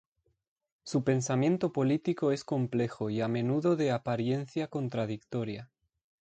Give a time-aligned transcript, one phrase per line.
[0.81, 5.69] Su pensamiento político es complejo y a menudo de apariencia contradictoria.